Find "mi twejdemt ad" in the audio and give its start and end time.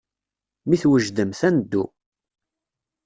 0.67-1.53